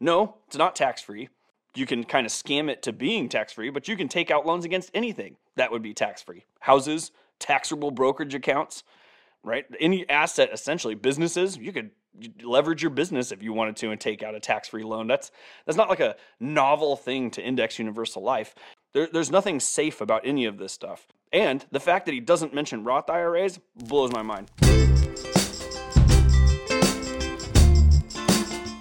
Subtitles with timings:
[0.00, 1.28] no, it's not tax free.
[1.74, 4.46] You can kind of scam it to being tax free, but you can take out
[4.46, 6.44] loans against anything that would be tax free.
[6.60, 8.82] Houses, taxable brokerage accounts,
[9.42, 9.66] right?
[9.78, 11.90] Any asset, essentially, businesses, you could
[12.42, 15.06] leverage your business if you wanted to and take out a tax-free loan.
[15.06, 15.30] That's
[15.64, 18.54] that's not like a novel thing to index universal life.
[18.92, 21.06] There, there's nothing safe about any of this stuff.
[21.32, 24.50] And the fact that he doesn't mention Roth IRAs blows my mind.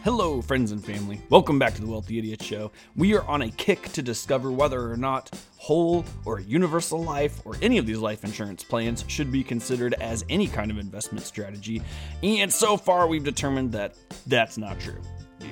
[0.06, 1.20] Hello, friends and family.
[1.32, 2.72] Welcome back to the Wealthy Idiot Show.
[2.96, 7.56] We are on a kick to discover whether or not whole or universal life or
[7.64, 11.82] any of these life insurance plans should be considered as any kind of investment strategy.
[12.22, 13.96] And so far, we've determined that
[14.28, 15.02] that's not true.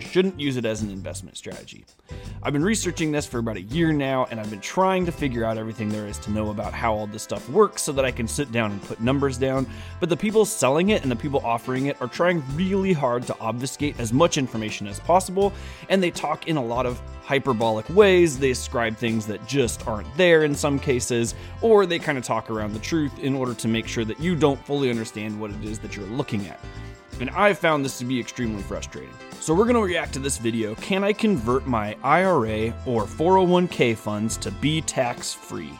[0.03, 1.85] Shouldn't use it as an investment strategy.
[2.43, 5.43] I've been researching this for about a year now, and I've been trying to figure
[5.43, 8.11] out everything there is to know about how all this stuff works so that I
[8.11, 9.65] can sit down and put numbers down.
[9.99, 13.39] But the people selling it and the people offering it are trying really hard to
[13.39, 15.53] obfuscate as much information as possible,
[15.89, 18.37] and they talk in a lot of hyperbolic ways.
[18.37, 22.51] They ascribe things that just aren't there in some cases, or they kind of talk
[22.51, 25.63] around the truth in order to make sure that you don't fully understand what it
[25.63, 26.59] is that you're looking at
[27.23, 29.13] and I've found this to be extremely frustrating.
[29.39, 30.75] So we're going to react to this video.
[30.75, 35.71] Can I convert my IRA or 401k funds to be tax free?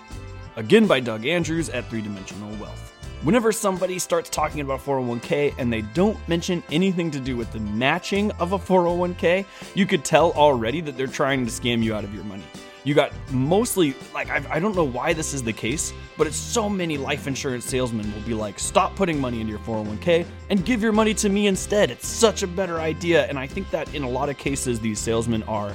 [0.56, 2.94] Again by Doug Andrews at Three Dimensional Wealth.
[3.24, 7.60] Whenever somebody starts talking about 401k and they don't mention anything to do with the
[7.60, 12.06] matching of a 401k, you could tell already that they're trying to scam you out
[12.06, 12.46] of your money.
[12.86, 16.28] You got mostly, like, I've, I do not know why this is the case, but
[16.28, 20.26] it's so many life insurance salesmen will be like, stop putting money into your 401k
[20.50, 21.92] and give your money to me instead.
[21.92, 23.26] It's such a better idea.
[23.28, 25.74] And I think that in a lot of cases, these salesmen are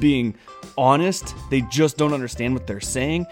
[0.00, 0.34] being
[0.76, 1.34] honest.
[1.50, 3.26] They just don't understand what they're saying.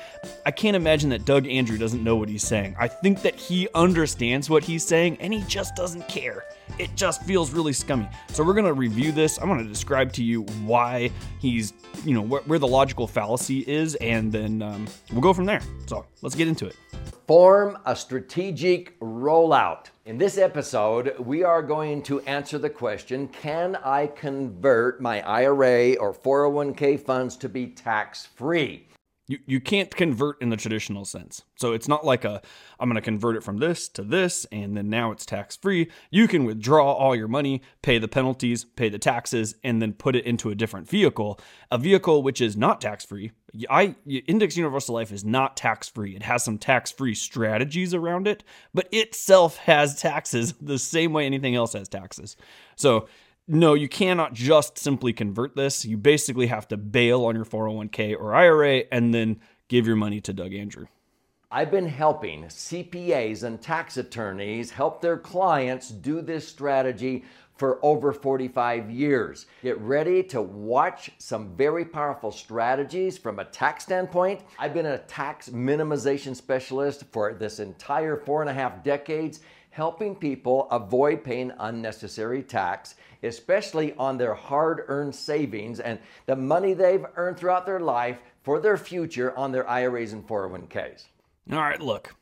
[0.47, 2.77] I can't imagine that Doug Andrew doesn't know what he's saying.
[2.79, 6.45] I think that he understands what he's saying and he just doesn't care
[6.79, 8.09] it just feels really scummy.
[8.29, 9.39] So we're to review this.
[9.39, 11.11] I'm to describe to you why
[11.41, 11.73] he's,
[12.05, 15.61] you know, wh- where the logical fallacy is, and then um, we'll go from there.
[15.87, 16.77] So let's get into it.
[17.27, 19.87] Form a strategic rollout.
[20.05, 25.95] In this episode, we are going to answer the question Can I convert my IRA
[25.95, 28.86] or 401k funds to be tax free?
[29.29, 31.43] You, you can't convert in the traditional sense.
[31.57, 32.41] So it's not like a
[32.79, 35.91] I'm going to convert it from this to this and then now it's tax free.
[36.11, 40.15] You can withdraw all your money, pay the penalties, pay the taxes and then put
[40.15, 41.41] it into a different vehicle,
[41.73, 43.33] a vehicle which is not tax free.
[43.69, 46.15] I Index Universal Life is not tax free.
[46.15, 48.45] It has some tax free strategies around it,
[48.75, 52.37] but itself has taxes the same way anything else has taxes.
[52.77, 53.09] So
[53.49, 55.85] no, you cannot just simply convert this.
[55.85, 60.21] You basically have to bail on your 401k or IRA and then give your money
[60.23, 60.87] to Doug Andrew.
[61.51, 67.25] I've been helping CPAs and tax attorneys help their clients do this strategy
[67.57, 69.47] for over 45 years.
[69.63, 74.43] Get ready to watch some very powerful strategies from a tax standpoint.
[74.59, 79.41] I've been a tax minimization specialist for this entire four and a half decades
[79.77, 86.73] helping people avoid paying unnecessary tax, especially on their hard earned savings and the money
[86.73, 91.05] they've earned throughout their life for their future on their IRAs and 401ks.
[91.53, 92.15] All right, look,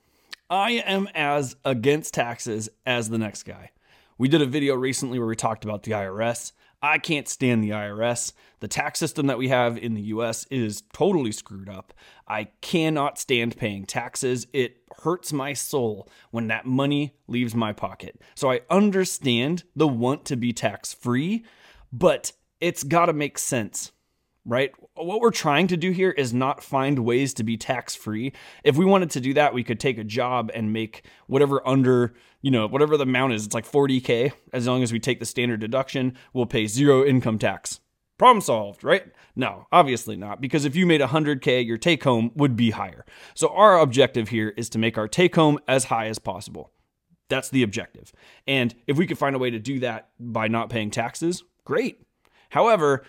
[0.51, 3.71] I am as against taxes as the next guy.
[4.19, 6.51] We did a video recently where we talked about the IRS.
[6.85, 8.35] I can't stand the IRS.
[8.61, 11.95] The tax system that we have in the US is totally screwed up.
[12.29, 14.47] I cannot stand paying taxes.
[14.53, 18.21] It hurts my soul when that money leaves my pocket.
[18.35, 21.47] So I understand the want to be tax free,
[21.91, 23.91] but it's got to make sense
[24.45, 24.73] right?
[24.95, 28.33] What we're trying to do here is not find ways to be tax free.
[28.63, 32.15] If we wanted to do that, we could take a job and make whatever under,
[32.43, 34.33] you know, whatever the amount is, it's like 40K.
[34.53, 37.81] As long as we take the standard deduction, we'll pay zero income tax.
[38.17, 39.07] Problem solved, right?
[39.35, 43.05] No, obviously not, because if you made 100K, your take home would be higher.
[43.35, 46.71] So our objective here is to make our take home as high as possible.
[47.29, 48.13] That's the objective.
[48.47, 52.03] And if we could find a way to do that by not paying taxes, great.
[52.51, 53.05] However,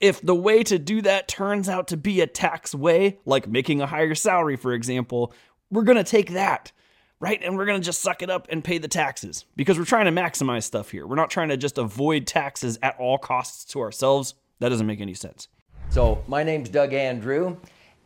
[0.00, 3.80] if the way to do that turns out to be a tax way, like making
[3.80, 5.32] a higher salary, for example,
[5.70, 6.72] we're going to take that,
[7.20, 7.40] right?
[7.42, 10.06] And we're going to just suck it up and pay the taxes because we're trying
[10.06, 11.06] to maximize stuff here.
[11.06, 14.34] We're not trying to just avoid taxes at all costs to ourselves.
[14.60, 15.48] That doesn't make any sense.
[15.90, 17.56] So, my name's Doug Andrew,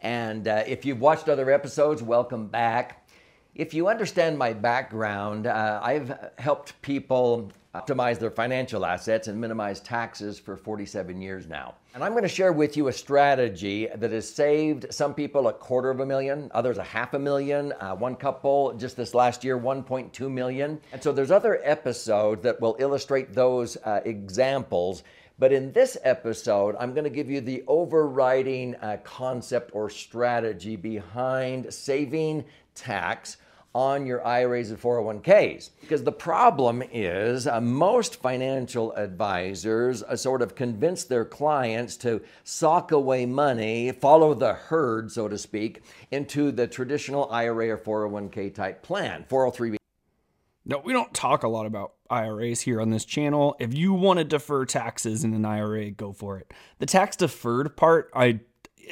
[0.01, 3.09] and uh, if you've watched other episodes, welcome back.
[3.55, 9.81] If you understand my background, uh, I've helped people optimize their financial assets and minimize
[9.81, 11.75] taxes for 47 years now.
[11.95, 15.53] And I'm going to share with you a strategy that has saved some people a
[15.53, 19.45] quarter of a million, others a half a million, uh, one couple just this last
[19.45, 20.81] year 1.2 million.
[20.93, 25.03] And so there's other episodes that will illustrate those uh, examples.
[25.39, 30.77] But in this episode, I'm going to give you the overriding uh, concept or strategy
[30.77, 33.37] behind saving tax
[33.75, 35.71] on your IRAs and 401ks.
[35.81, 42.21] Because the problem is uh, most financial advisors uh, sort of convince their clients to
[42.45, 48.55] sock away money, follow the herd, so to speak, into the traditional IRA or 401k
[48.55, 49.77] type plan, 403b.
[50.65, 53.57] No, we don't talk a lot about IRAs here on this channel.
[53.59, 56.53] If you want to defer taxes in an IRA, go for it.
[56.79, 58.41] The tax deferred part, I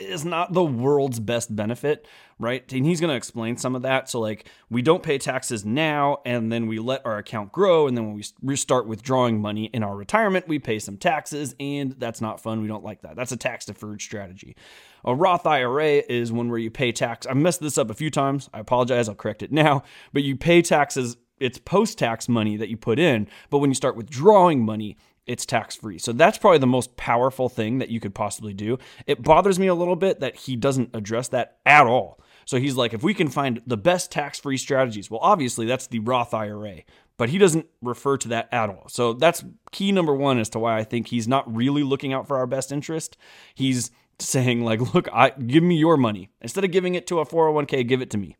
[0.00, 2.06] is not the world's best benefit,
[2.38, 2.70] right?
[2.72, 4.08] And he's going to explain some of that.
[4.08, 7.86] So, like, we don't pay taxes now, and then we let our account grow.
[7.86, 11.92] And then when we start withdrawing money in our retirement, we pay some taxes, and
[11.92, 12.62] that's not fun.
[12.62, 13.16] We don't like that.
[13.16, 14.56] That's a tax deferred strategy.
[15.04, 17.26] A Roth IRA is one where you pay tax.
[17.26, 18.50] I messed this up a few times.
[18.52, 19.08] I apologize.
[19.08, 19.82] I'll correct it now.
[20.12, 23.74] But you pay taxes it's post tax money that you put in, but when you
[23.74, 24.96] start withdrawing money,
[25.26, 25.98] it's tax free.
[25.98, 28.78] So that's probably the most powerful thing that you could possibly do.
[29.06, 32.20] It bothers me a little bit that he doesn't address that at all.
[32.44, 35.88] So he's like, if we can find the best tax free strategies, well, obviously that's
[35.88, 36.82] the Roth IRA,
[37.16, 38.84] but he doesn't refer to that at all.
[38.88, 42.28] So that's key number one as to why I think he's not really looking out
[42.28, 43.16] for our best interest.
[43.54, 43.90] He's
[44.20, 46.30] saying, like, look, I give me your money.
[46.40, 48.36] Instead of giving it to a 401k, give it to me.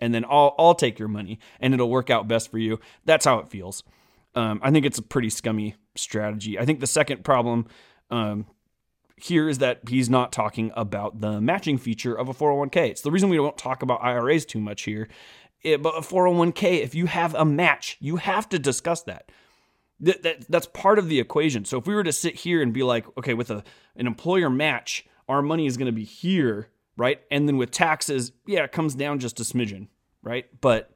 [0.00, 2.80] And then I'll, I'll take your money and it'll work out best for you.
[3.04, 3.82] That's how it feels.
[4.36, 6.58] Um, I think it's a pretty scummy strategy.
[6.58, 7.66] I think the second problem
[8.10, 8.46] um,
[9.16, 12.90] here is that he's not talking about the matching feature of a 401k.
[12.90, 15.08] It's the reason we don't talk about IRAs too much here.
[15.62, 19.32] It, but a 401k, if you have a match, you have to discuss that.
[20.00, 20.50] That, that.
[20.50, 21.64] That's part of the equation.
[21.64, 23.64] So if we were to sit here and be like, okay, with a,
[23.96, 26.68] an employer match, our money is going to be here,
[26.98, 27.20] right?
[27.30, 29.88] And then with taxes, yeah, it comes down just a smidgen,
[30.22, 30.44] right?
[30.60, 30.95] But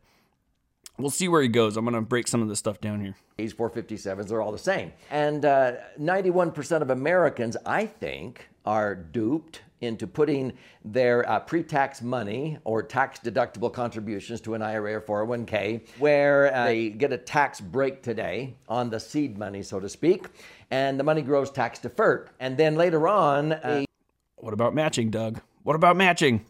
[1.00, 1.76] we'll see where he goes.
[1.76, 3.14] I'm going to break some of this stuff down here.
[3.36, 4.92] These 457s, they're all the same.
[5.10, 10.52] And uh, 91% of Americans, I think, are duped into putting
[10.84, 16.54] their uh, pre tax money or tax deductible contributions to an IRA or 401k, where
[16.54, 20.26] uh, they get a tax break today on the seed money, so to speak,
[20.70, 22.30] and the money grows tax deferred.
[22.40, 23.84] And then later on, uh,
[24.36, 25.40] what about matching, Doug?
[25.62, 26.44] What about matching?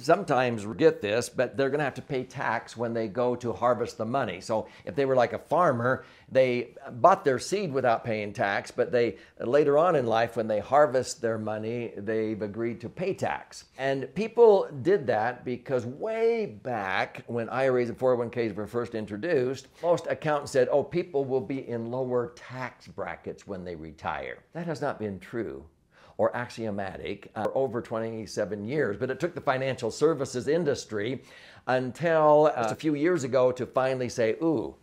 [0.00, 3.52] Sometimes get this, but they're going to have to pay tax when they go to
[3.52, 4.40] harvest the money.
[4.40, 8.92] So if they were like a farmer, they bought their seed without paying tax, but
[8.92, 13.64] they later on in life when they harvest their money, they've agreed to pay tax.
[13.78, 20.06] And people did that because way back when IRAs and 401ks were first introduced, most
[20.08, 24.80] accountants said, "Oh, people will be in lower tax brackets when they retire." That has
[24.80, 25.64] not been true
[26.18, 28.96] or axiomatic uh, for over 27 years.
[28.96, 31.22] But it took the financial services industry
[31.66, 34.74] until uh, just a few years ago to finally say, ooh,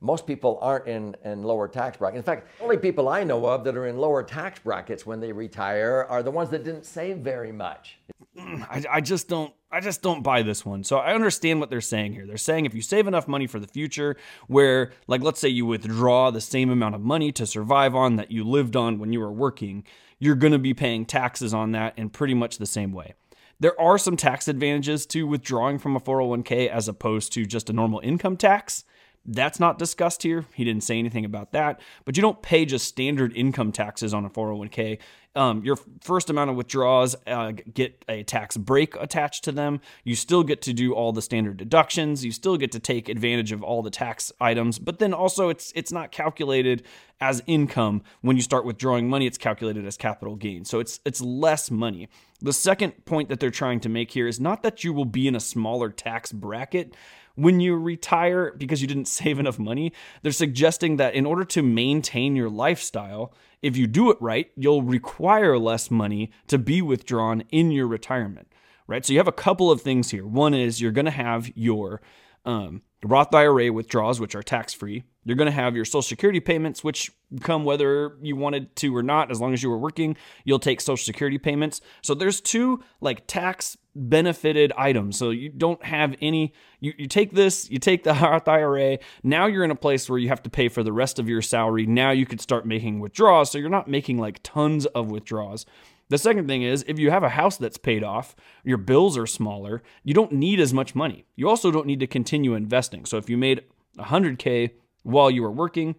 [0.00, 2.18] most people aren't in, in lower tax brackets.
[2.18, 5.20] In fact, the only people I know of that are in lower tax brackets when
[5.20, 7.98] they retire are the ones that didn't save very much.
[8.38, 10.84] I, I just don't I just don't buy this one.
[10.84, 12.26] So I understand what they're saying here.
[12.26, 14.16] They're saying if you save enough money for the future,
[14.46, 18.30] where, like, let's say you withdraw the same amount of money to survive on that
[18.30, 19.84] you lived on when you were working,
[20.18, 23.14] you're going to be paying taxes on that in pretty much the same way.
[23.58, 27.72] There are some tax advantages to withdrawing from a 401k as opposed to just a
[27.72, 28.84] normal income tax.
[29.26, 30.44] That's not discussed here.
[30.54, 31.80] He didn't say anything about that.
[32.04, 34.98] But you don't pay just standard income taxes on a 401k.
[35.34, 39.82] Um, your first amount of withdrawals uh, get a tax break attached to them.
[40.02, 42.24] You still get to do all the standard deductions.
[42.24, 44.78] You still get to take advantage of all the tax items.
[44.78, 46.84] But then also, it's it's not calculated
[47.20, 49.26] as income when you start withdrawing money.
[49.26, 50.64] It's calculated as capital gain.
[50.64, 52.08] So it's it's less money.
[52.40, 55.28] The second point that they're trying to make here is not that you will be
[55.28, 56.94] in a smaller tax bracket
[57.36, 59.92] when you retire because you didn't save enough money.
[60.22, 64.82] They're suggesting that in order to maintain your lifestyle, if you do it right, you'll
[64.82, 68.52] require less money to be withdrawn in your retirement,
[68.86, 69.04] right?
[69.04, 70.26] So you have a couple of things here.
[70.26, 72.00] One is you're going to have your
[72.44, 75.04] um, Roth IRA withdrawals, which are tax free.
[75.24, 79.02] You're going to have your Social Security payments, which come whether you wanted to or
[79.02, 79.30] not.
[79.30, 81.80] As long as you were working, you'll take Social Security payments.
[82.02, 85.18] So there's two like tax benefited items.
[85.18, 88.98] So you don't have any, you, you take this, you take the Roth IRA.
[89.22, 91.42] Now you're in a place where you have to pay for the rest of your
[91.42, 91.86] salary.
[91.86, 93.50] Now you could start making withdrawals.
[93.50, 95.66] So you're not making like tons of withdrawals.
[96.08, 99.26] The second thing is if you have a house that's paid off, your bills are
[99.26, 101.24] smaller, you don't need as much money.
[101.34, 103.06] You also don't need to continue investing.
[103.06, 103.62] So if you made
[103.98, 104.70] 100K
[105.02, 105.96] while you were working,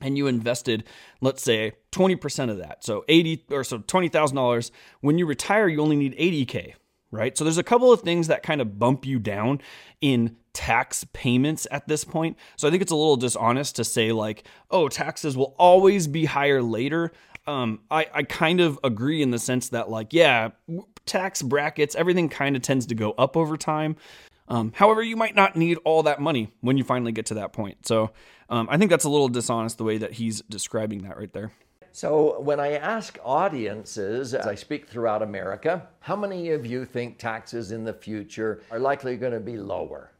[0.00, 0.84] and you invested,
[1.20, 2.84] let's say, 20% of that.
[2.84, 4.70] So 80 or so $20,000.
[5.00, 6.74] When you retire, you only need 80K
[7.14, 7.38] right?
[7.38, 9.60] So there's a couple of things that kind of bump you down
[10.00, 12.36] in tax payments at this point.
[12.56, 16.24] So I think it's a little dishonest to say, like, oh, taxes will always be
[16.24, 17.12] higher later.
[17.46, 20.50] Um, I, I kind of agree in the sense that, like, yeah,
[21.06, 23.96] tax brackets, everything kind of tends to go up over time.
[24.48, 27.52] Um, however, you might not need all that money when you finally get to that
[27.52, 27.86] point.
[27.86, 28.10] So
[28.48, 31.52] um, I think that's a little dishonest the way that he's describing that right there.
[31.92, 37.18] So, when I ask audiences as I speak throughout America, how many of you think
[37.18, 40.10] taxes in the future are likely going to be lower?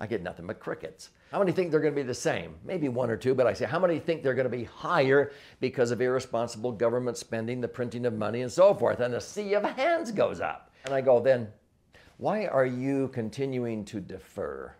[0.00, 1.10] I get nothing but crickets.
[1.30, 2.56] How many think they're going to be the same?
[2.64, 5.30] Maybe one or two, but I say, how many think they're going to be higher
[5.60, 8.98] because of irresponsible government spending, the printing of money, and so forth?
[8.98, 10.72] And a sea of hands goes up.
[10.84, 11.46] And I go, then
[12.20, 14.74] why are you continuing to defer?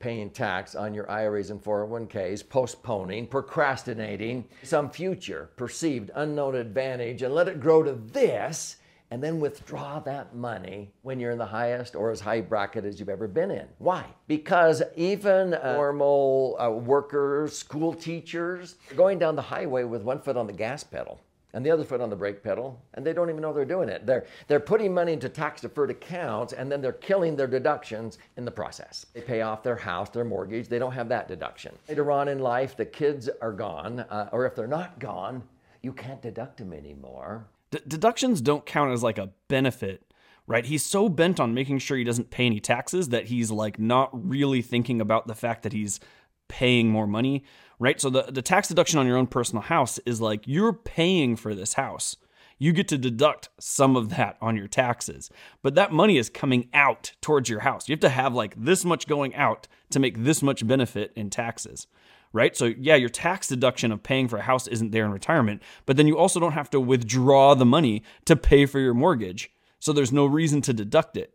[0.00, 7.32] paying tax on your IRAs and 401ks, postponing, procrastinating some future perceived unknown advantage and
[7.32, 8.76] let it grow to this
[9.10, 12.98] and then withdraw that money when you're in the highest or as high bracket as
[12.98, 13.66] you've ever been in.
[13.78, 14.04] Why?
[14.26, 20.36] Because even uh, normal uh, workers, school teachers, going down the highway with one foot
[20.36, 21.20] on the gas pedal
[21.54, 23.88] and the other foot on the brake pedal, and they don't even know they're doing
[23.88, 24.04] it.
[24.04, 28.44] They're, they're putting money into tax deferred accounts, and then they're killing their deductions in
[28.44, 29.06] the process.
[29.14, 31.74] They pay off their house, their mortgage, they don't have that deduction.
[31.88, 35.42] Later on in life, the kids are gone, uh, or if they're not gone,
[35.80, 37.46] you can't deduct them anymore.
[37.70, 40.02] D- deductions don't count as like a benefit
[40.46, 40.66] right?
[40.66, 44.10] He's so bent on making sure he doesn't pay any taxes that he's like not
[44.12, 46.00] really thinking about the fact that he's
[46.48, 47.44] paying more money,
[47.78, 48.00] right?
[48.00, 51.54] So the, the tax deduction on your own personal house is like you're paying for
[51.54, 52.16] this house.
[52.58, 55.30] You get to deduct some of that on your taxes,
[55.62, 57.88] but that money is coming out towards your house.
[57.88, 61.30] You have to have like this much going out to make this much benefit in
[61.30, 61.88] taxes,
[62.32, 62.56] right?
[62.56, 65.96] So, yeah, your tax deduction of paying for a house isn't there in retirement, but
[65.96, 69.50] then you also don't have to withdraw the money to pay for your mortgage.
[69.80, 71.34] So, there's no reason to deduct it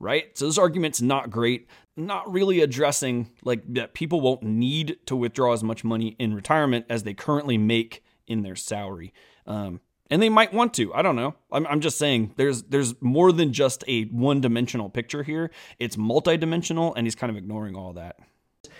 [0.00, 0.36] right?
[0.36, 5.52] So this argument's not great, not really addressing like that people won't need to withdraw
[5.52, 9.12] as much money in retirement as they currently make in their salary.
[9.46, 9.80] Um,
[10.10, 10.92] and they might want to.
[10.92, 11.36] I don't know.
[11.52, 15.52] I'm, I'm just saying there's there's more than just a one dimensional picture here.
[15.78, 18.18] It's multidimensional, and he's kind of ignoring all that.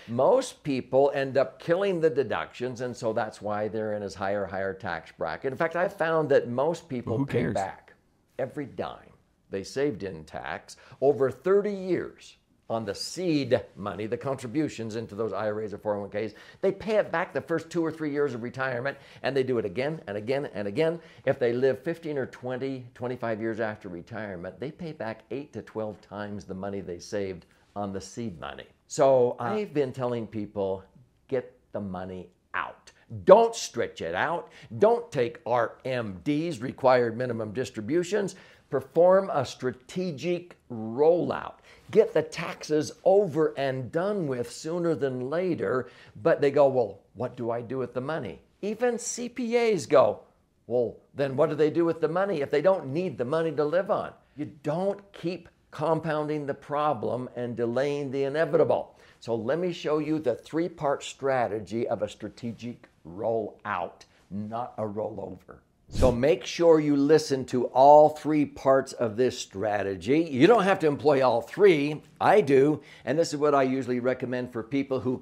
[0.07, 4.45] Most people end up killing the deductions, and so that's why they're in his higher,
[4.45, 5.51] higher tax bracket.
[5.51, 7.93] In fact, I found that most people well, pay back
[8.37, 9.10] every dime
[9.51, 12.37] they saved in tax over 30 years
[12.71, 16.33] on the seed money, the contributions into those IRAs or 401ks.
[16.61, 19.57] They pay it back the first two or three years of retirement, and they do
[19.57, 20.97] it again and again and again.
[21.25, 25.61] If they live 15 or 20, 25 years after retirement, they pay back 8 to
[25.61, 28.67] 12 times the money they saved on the seed money.
[28.87, 30.83] So I've been telling people
[31.27, 32.93] get the money out.
[33.25, 34.49] Don't stretch it out.
[34.79, 38.35] Don't take RMDs, required minimum distributions
[38.71, 41.55] perform a strategic rollout.
[41.91, 45.89] Get the taxes over and done with sooner than later.
[46.23, 48.41] But they go, well, what do I do with the money?
[48.61, 50.21] Even CPAs go,
[50.67, 53.51] well, then what do they do with the money if they don't need the money
[53.51, 54.13] to live on?
[54.37, 58.95] You don't keep compounding the problem and delaying the inevitable.
[59.19, 64.83] So let me show you the three part strategy of a strategic rollout, not a
[64.83, 65.57] rollover.
[65.91, 70.21] So make sure you listen to all three parts of this strategy.
[70.21, 72.01] You don't have to employ all three.
[72.19, 72.81] I do.
[73.05, 75.21] And this is what I usually recommend for people who.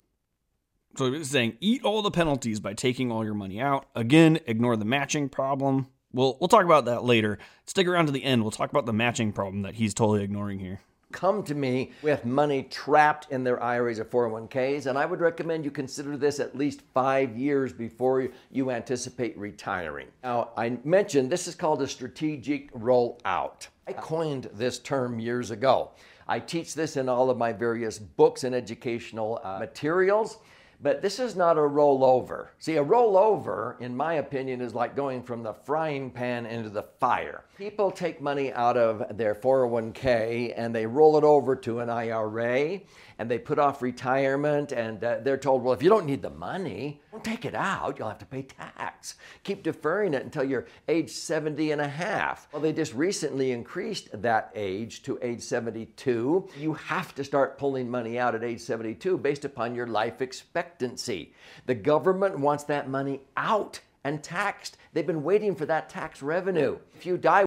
[0.96, 3.88] So he's saying eat all the penalties by taking all your money out.
[3.96, 5.88] Again, ignore the matching problem.
[6.14, 7.40] We'll, we'll talk about that later.
[7.66, 8.42] Stick around to the end.
[8.42, 10.80] We'll talk about the matching problem that he's totally ignoring here
[11.12, 15.66] come to me with money trapped in their IRAs or 401ks, and I would recommend
[15.66, 20.08] you consider this at least five years before you anticipate retiring.
[20.24, 23.68] Now, I mentioned this is called a strategic rollout.
[23.88, 25.92] I coined this term years ago.
[26.28, 30.38] I teach this in all of my various books and educational uh, materials.
[30.82, 32.50] But this is not a rollover.
[32.60, 36.84] See, a rollover, in my opinion, is like going from the frying pan into the
[36.84, 37.44] fire.
[37.60, 42.80] People take money out of their 401k and they roll it over to an IRA
[43.18, 46.30] and they put off retirement and uh, they're told, well, if you don't need the
[46.30, 48.00] money, don't take it out.
[48.00, 49.16] You'll have to pay tax.
[49.44, 52.48] Keep deferring it until you're age 70 and a half.
[52.54, 56.48] Well, they just recently increased that age to age 72.
[56.58, 61.34] You have to start pulling money out at age 72 based upon your life expectancy.
[61.66, 64.78] The government wants that money out and taxed.
[64.94, 66.78] They've been waiting for that tax revenue.
[66.96, 67.44] If you die,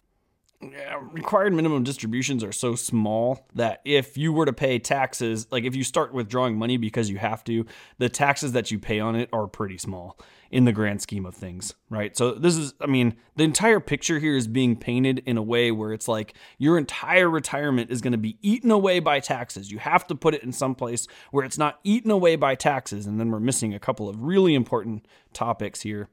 [1.11, 5.75] required minimum distributions are so small that if you were to pay taxes, like if
[5.75, 7.65] you start withdrawing money because you have to,
[7.97, 10.17] the taxes that you pay on it are pretty small
[10.51, 12.15] in the grand scheme of things, right?
[12.15, 15.71] So this is, I mean, the entire picture here is being painted in a way
[15.71, 19.71] where it's like your entire retirement is going to be eaten away by taxes.
[19.71, 23.07] You have to put it in some place where it's not eaten away by taxes.
[23.07, 26.09] And then we're missing a couple of really important topics here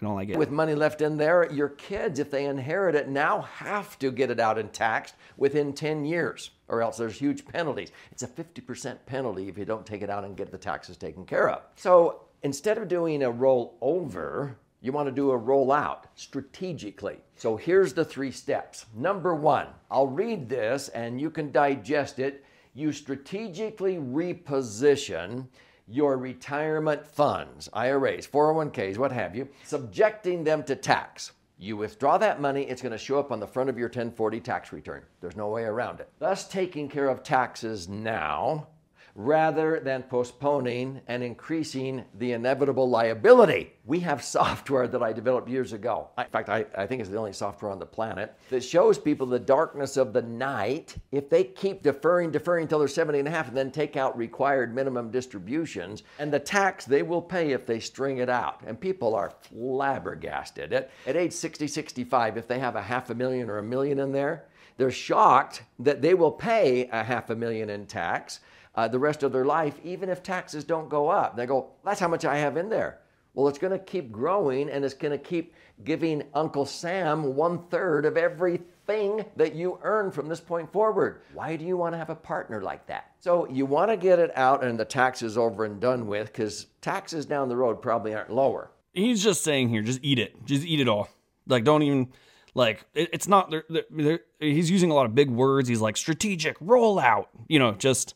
[0.00, 0.38] I don't like it.
[0.38, 4.30] With money left in there, your kids, if they inherit it, now have to get
[4.30, 7.90] it out and taxed within 10 years, or else there's huge penalties.
[8.10, 11.26] It's a 50% penalty if you don't take it out and get the taxes taken
[11.26, 11.62] care of.
[11.76, 17.18] So instead of doing a roll over, you want to do a rollout strategically.
[17.36, 18.86] So here's the three steps.
[18.96, 22.44] Number one, I'll read this and you can digest it.
[22.72, 25.48] You strategically reposition
[25.90, 31.32] your retirement funds, IRAs, 401ks, what have you, subjecting them to tax.
[31.58, 34.40] You withdraw that money, it's going to show up on the front of your 1040
[34.40, 35.02] tax return.
[35.20, 36.08] There's no way around it.
[36.18, 38.68] Thus, taking care of taxes now
[39.14, 43.72] rather than postponing and increasing the inevitable liability.
[43.84, 46.08] We have software that I developed years ago.
[46.18, 49.26] In fact, I, I, think it's the only software on the planet that shows people
[49.26, 53.30] the darkness of the night if they keep deferring, deferring until they're 70 and a
[53.30, 57.66] half and then take out required minimum distributions and the tax they will pay if
[57.66, 58.60] they string it out.
[58.66, 60.72] And people are flabbergasted.
[60.72, 63.98] At, at age 60, 65, if they have a half a million or a million
[63.98, 68.40] in there, they're shocked that they will pay a half a million in tax
[68.74, 71.36] uh, the rest of their life, even if taxes don't go up.
[71.36, 73.00] They go, that's how much I have in there.
[73.34, 77.62] Well, it's going to keep growing and it's going to keep giving Uncle Sam one
[77.68, 81.22] third of everything that you earn from this point forward.
[81.32, 83.12] Why do you want to have a partner like that?
[83.20, 86.66] So you want to get it out and the taxes over and done with because
[86.80, 88.72] taxes down the road probably aren't lower.
[88.92, 90.44] He's just saying here, just eat it.
[90.44, 91.08] Just eat it all.
[91.46, 92.08] Like, don't even
[92.54, 95.96] like it, it's not they're, they're, he's using a lot of big words he's like
[95.96, 98.14] strategic rollout you know just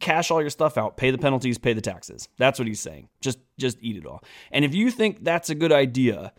[0.00, 2.28] cash all your stuff out, pay the penalties, pay the taxes.
[2.38, 3.08] That's what he's saying.
[3.20, 4.22] Just just eat it all.
[4.50, 6.32] And if you think that's a good idea,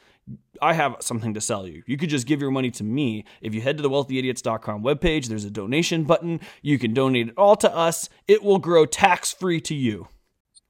[0.61, 1.83] I have something to sell you.
[1.85, 3.25] You could just give your money to me.
[3.41, 6.39] If you head to the wealthyidiots.com webpage, there's a donation button.
[6.61, 8.09] You can donate it all to us.
[8.27, 10.07] It will grow tax free to you.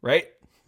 [0.01, 0.27] Right?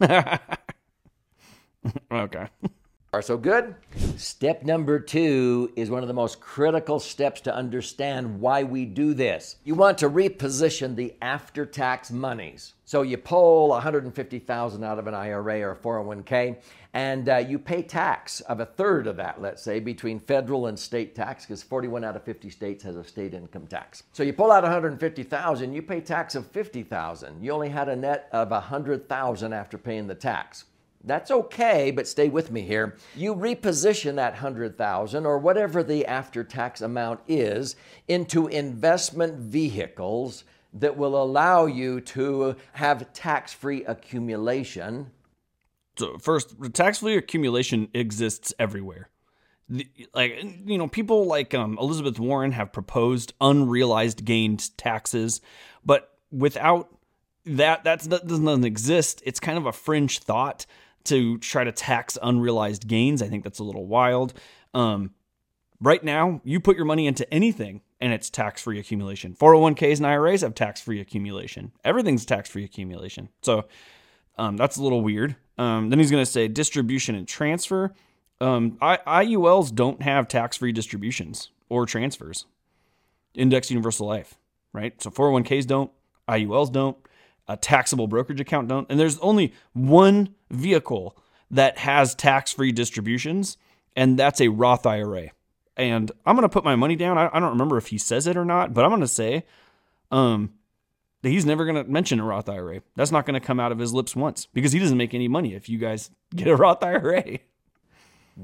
[2.12, 2.48] okay.
[3.22, 3.74] So good?
[4.16, 9.14] Step number two is one of the most critical steps to understand why we do
[9.14, 9.56] this.
[9.64, 12.74] You want to reposition the after tax monies.
[12.84, 16.56] So you pull 150,000 out of an IRA or 401k
[16.94, 20.78] and uh, you pay tax of a third of that, let's say, between federal and
[20.78, 24.04] state tax because 41 out of 50 states has a state income tax.
[24.12, 27.44] So you pull out 150,000, you pay tax of 50,000.
[27.44, 30.64] You only had a net of 100,000 after paying the tax.
[31.06, 32.96] That's okay, but stay with me here.
[33.14, 37.76] You reposition that 100,000 or whatever the after-tax amount is
[38.08, 40.42] into investment vehicles
[40.74, 45.12] that will allow you to have tax-free accumulation.
[45.96, 49.08] So first, tax-free accumulation exists everywhere.
[50.12, 55.40] Like you know, people like um, Elizabeth Warren have proposed unrealized gains taxes,
[55.84, 56.88] but without
[57.46, 59.22] that, that doesn't exist.
[59.24, 60.66] It's kind of a fringe thought
[61.06, 63.22] to try to tax unrealized gains.
[63.22, 64.34] I think that's a little wild.
[64.74, 65.12] Um,
[65.80, 69.34] right now, you put your money into anything and it's tax free accumulation.
[69.34, 71.72] 401ks and IRAs have tax free accumulation.
[71.84, 73.30] Everything's tax free accumulation.
[73.42, 73.66] So
[74.38, 75.36] um, that's a little weird.
[75.58, 77.94] Um, then he's going to say distribution and transfer.
[78.40, 82.44] Um, I, IULs don't have tax free distributions or transfers.
[83.34, 84.34] Index Universal Life,
[84.72, 85.00] right?
[85.02, 85.90] So 401ks don't,
[86.28, 86.98] IULs don't
[87.48, 88.86] a taxable brokerage account don't.
[88.90, 91.16] And there's only one vehicle
[91.50, 93.56] that has tax free distributions,
[93.94, 95.30] and that's a Roth IRA.
[95.76, 97.18] And I'm going to put my money down.
[97.18, 99.44] I, I, don't remember if he says it or not, but I'm going to say
[100.10, 100.54] um,
[101.22, 102.80] that he's never going to mention a Roth IRA.
[102.96, 105.28] That's not going to come out of his lips once because he doesn't make any
[105.28, 107.40] money if you guys get a Roth IRA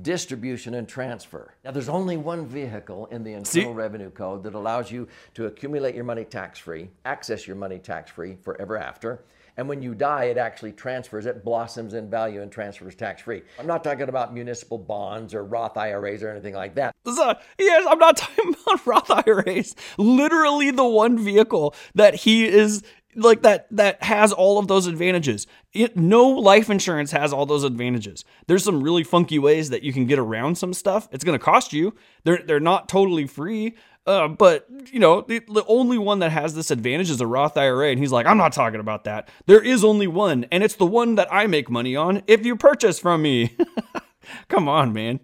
[0.01, 1.55] distribution and transfer.
[1.65, 3.67] Now, there's only one vehicle in the Internal See?
[3.67, 8.11] Revenue Code that allows you to accumulate your money tax free, access your money tax
[8.11, 9.23] free forever after.
[9.57, 13.43] And when you die, it actually transfers, it blossoms in value and transfers tax free.
[13.59, 16.95] I'm not talking about municipal bonds or Roth IRAs or anything like that.
[17.05, 19.75] So, yes, I'm not talking about Roth IRAs.
[19.99, 22.83] Literally, the one vehicle that he is
[23.15, 25.47] like that that has all of those advantages.
[25.73, 28.25] It, no life insurance has all those advantages.
[28.47, 31.09] There's some really funky ways that you can get around some stuff.
[31.13, 31.95] It's going to cost you.
[32.25, 33.75] They're they're not totally free.
[34.07, 37.57] Uh, but you know, the, the only one that has this advantage is a Roth
[37.57, 39.29] IRA, and he's like, I'm not talking about that.
[39.47, 42.57] There is only one, and it's the one that I make money on if you
[42.57, 43.57] purchase from me.
[44.49, 45.21] Come on, man.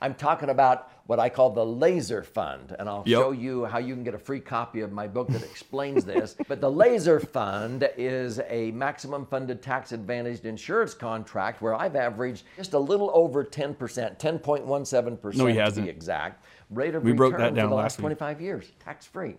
[0.00, 2.74] I'm talking about what I call the laser fund.
[2.78, 3.20] And I'll Yep.
[3.20, 6.36] show you how you can get a free copy of my book that explains this.
[6.48, 12.44] But the laser fund is a maximum funded tax advantaged insurance contract where I've averaged
[12.56, 13.76] just a little over 10%,
[14.18, 15.86] 10.17% No, he hasn't.
[15.86, 16.44] be exact.
[16.74, 19.36] Rate of We broke that down for the last last 25 years, tax free.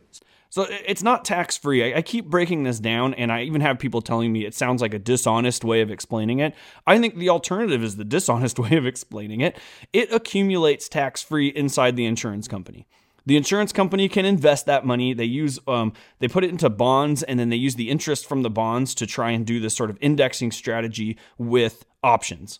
[0.49, 1.93] So it's not tax free.
[1.93, 4.81] I, I keep breaking this down, and I even have people telling me it sounds
[4.81, 6.53] like a dishonest way of explaining it.
[6.85, 9.57] I think the alternative is the dishonest way of explaining it.
[9.91, 12.87] It accumulates tax free inside the insurance company.
[13.25, 15.13] The insurance company can invest that money.
[15.13, 18.43] They use, um, they put it into bonds, and then they use the interest from
[18.43, 22.59] the bonds to try and do this sort of indexing strategy with options.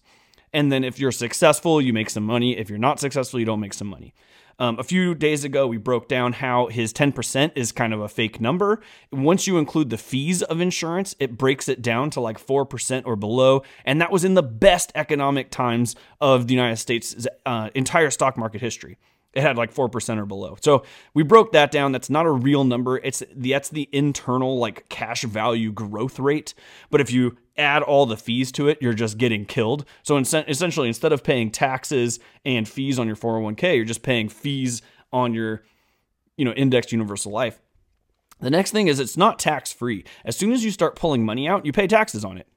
[0.53, 2.57] And then if you're successful, you make some money.
[2.57, 4.13] If you're not successful, you don't make some money.
[4.63, 8.08] Um, a few days ago, we broke down how his 10% is kind of a
[8.08, 8.80] fake number.
[9.12, 13.17] Once you include the fees of insurance, it breaks it down to like 4% or
[13.17, 13.63] below.
[13.84, 18.38] And that was in the best economic times of the United States' uh, entire stock
[18.38, 18.97] market history.
[19.34, 20.56] It had like 4% or below.
[20.62, 21.91] So we broke that down.
[21.91, 22.99] That's not a real number.
[22.99, 26.54] It's that's the internal like cash value growth rate.
[26.89, 29.86] But if you add all the fees to it, you're just getting killed.
[30.04, 34.30] So in- essentially, instead of paying taxes and fees on your 401k, you're just paying
[34.30, 35.63] fees on your
[36.38, 37.60] you know indexed universal life.
[38.39, 40.04] The next thing is it's not tax free.
[40.26, 42.48] As soon as you start pulling money out, you pay taxes on it.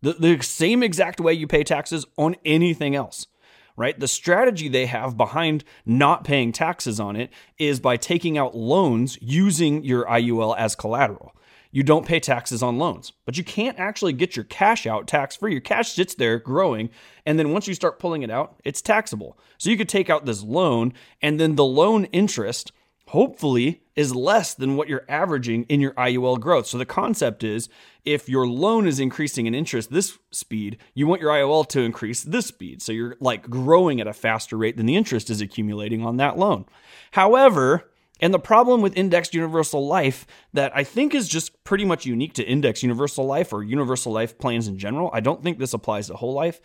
[0.00, 3.28] The, the same exact way you pay taxes on anything else,
[3.76, 3.98] right?
[3.98, 9.16] The strategy they have behind not paying taxes on it is by taking out loans
[9.20, 11.36] using your IUL as collateral.
[11.74, 15.36] You don't pay taxes on loans, but you can't actually get your cash out tax
[15.36, 15.52] free.
[15.52, 16.90] Your cash sits there growing,
[17.24, 19.38] and then once you start pulling it out, it's taxable.
[19.56, 22.72] So you could take out this loan, and then the loan interest
[23.08, 26.66] hopefully is less than what you're averaging in your IUL growth.
[26.66, 27.68] So the concept is
[28.04, 32.22] if your loan is increasing in interest this speed, you want your IUL to increase
[32.22, 32.80] this speed.
[32.80, 36.38] So you're like growing at a faster rate than the interest is accumulating on that
[36.38, 36.64] loan.
[37.10, 42.06] However, and the problem with indexed universal life that I think is just pretty much
[42.06, 45.74] unique to indexed universal life or universal life plans in general, I don't think this
[45.74, 46.60] applies to whole life,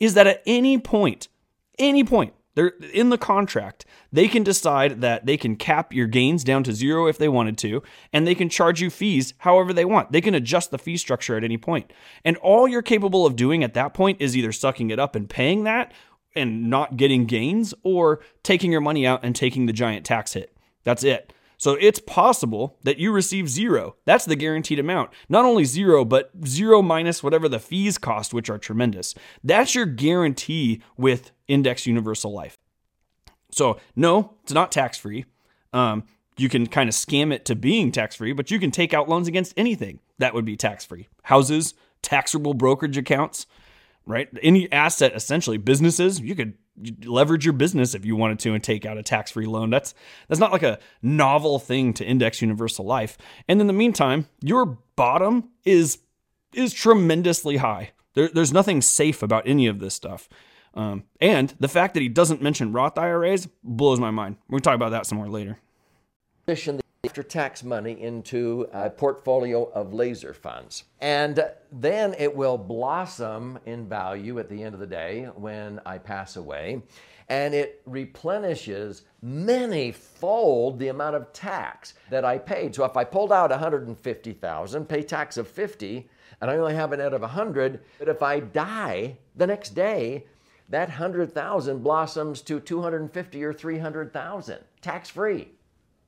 [0.00, 1.28] is that at any point,
[1.78, 6.44] any point, they're in the contract, they can decide that they can cap your gains
[6.44, 9.86] down to zero if they wanted to, and they can charge you fees however they
[9.86, 10.12] want.
[10.12, 11.92] They can adjust the fee structure at any point.
[12.24, 15.30] And all you're capable of doing at that point is either sucking it up and
[15.30, 15.92] paying that
[16.34, 20.56] and not getting gains, or taking your money out and taking the giant tax hit.
[20.84, 21.32] That's it.
[21.62, 23.94] So it's possible that you receive zero.
[24.04, 25.10] That's the guaranteed amount.
[25.28, 29.14] Not only zero, but zero minus whatever the fees cost, which are tremendous.
[29.44, 32.58] That's your guarantee with Index Universal Life.
[33.52, 35.24] So, no, it's not tax free.
[35.72, 36.02] Um,
[36.36, 39.08] you can kind of scam it to being tax free, but you can take out
[39.08, 43.46] loans against anything that would be tax free houses, taxable brokerage accounts,
[44.04, 44.28] right?
[44.42, 46.54] Any asset, essentially, businesses, you could
[47.04, 49.70] leverage your business if you wanted to and take out a tax-free loan.
[49.70, 49.94] That's
[50.28, 53.18] that's not like a novel thing to index universal life.
[53.48, 55.98] And in the meantime, your bottom is
[56.52, 57.90] is tremendously high.
[58.14, 60.28] There, there's nothing safe about any of this stuff.
[60.74, 64.36] Um, and the fact that he doesn't mention Roth IRAs blows my mind.
[64.48, 65.58] We'll talk about that some more later.
[67.04, 70.84] After tax money into a portfolio of laser funds.
[71.00, 75.98] And then it will blossom in value at the end of the day when I
[75.98, 76.80] pass away.
[77.28, 82.76] And it replenishes many fold the amount of tax that I paid.
[82.76, 86.08] So if I pulled out 150,000, pay tax of 50,
[86.40, 90.26] and I only have a net of 100, but if I die the next day,
[90.68, 95.48] that 100,000 blossoms to 250 or 300,000 tax free.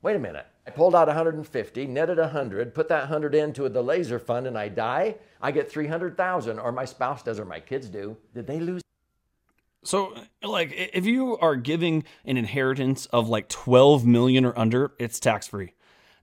[0.00, 0.46] Wait a minute.
[0.66, 4.68] I pulled out 150, netted 100, put that 100 into the laser fund, and I
[4.68, 5.16] die.
[5.40, 8.16] I get 300,000, or my spouse does, or my kids do.
[8.34, 8.80] Did they lose?
[9.82, 15.20] So, like, if you are giving an inheritance of like 12 million or under, it's
[15.20, 15.74] tax free.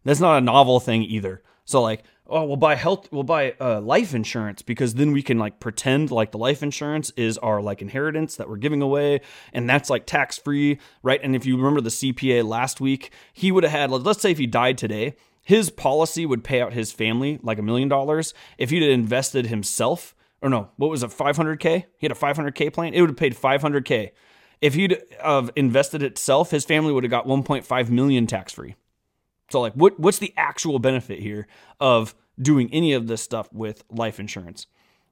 [0.04, 1.44] That's not a novel thing either.
[1.72, 5.38] So, like, oh, we'll buy health, we'll buy uh, life insurance because then we can
[5.40, 9.22] like pretend like the life insurance is our like inheritance that we're giving away,
[9.54, 11.20] and that's like tax free, right?
[11.24, 14.38] And if you remember the CPA last week, he would have had, let's say, if
[14.38, 18.70] he died today, his policy would pay out his family like a million dollars if
[18.70, 21.86] he'd invested himself or no, what was it, 500K?
[21.98, 22.94] He had a 500K plan.
[22.94, 24.12] It would have paid 500K.
[24.60, 28.76] If he'd have invested itself, his family would have got 1.5 million tax free.
[29.52, 31.48] So, like, what what's the actual benefit here
[31.80, 34.68] of doing any of this stuff with life insurance,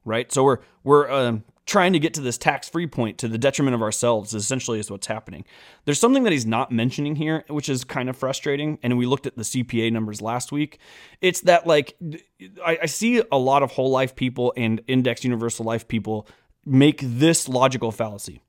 [0.05, 0.31] right?
[0.31, 3.75] So we're we're um, trying to get to this tax free point to the detriment
[3.75, 4.33] of ourselves.
[4.33, 5.45] Essentially, is what's happening.
[5.85, 8.79] There's something that he's not mentioning here, which is kind of frustrating.
[8.81, 10.79] And we looked at the CPA numbers last week.
[11.21, 11.95] It's that like
[12.65, 16.27] I, I see a lot of whole life people and index universal life people
[16.65, 18.41] make this logical fallacy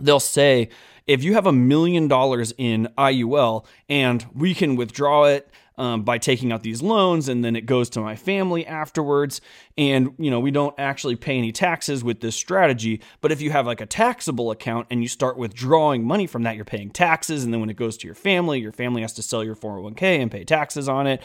[0.00, 0.68] they'll say
[1.06, 6.18] if you have a million dollars in IUL and we can withdraw it um, by
[6.18, 9.40] taking out these loans and then it goes to my family afterwards
[9.78, 13.50] and you know we don't actually pay any taxes with this strategy but if you
[13.50, 17.44] have like a taxable account and you start withdrawing money from that you're paying taxes
[17.44, 20.02] and then when it goes to your family your family has to sell your 401k
[20.20, 21.22] and pay taxes on it.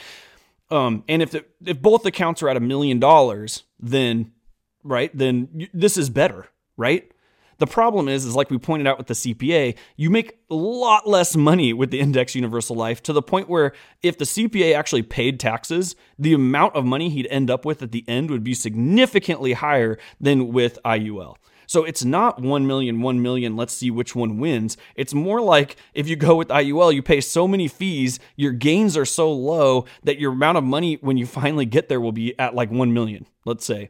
[0.70, 4.32] Um, and if the, if both accounts are at a million dollars then
[4.84, 7.12] right then you, this is better right
[7.64, 11.08] the problem is, is like we pointed out with the CPA, you make a lot
[11.08, 13.72] less money with the index universal life to the point where
[14.02, 17.94] if the CPA actually paid taxes, the amount of money he'd end up with at
[17.94, 21.38] the end would be significantly higher than with IUL.
[21.66, 24.76] So it's not 1 million, 1 million, let's see which one wins.
[24.98, 28.98] It's more like if you go with IUL, you pay so many fees, your gains
[28.98, 32.38] are so low that your amount of money when you finally get there will be
[32.38, 33.90] at like 1 million, let's say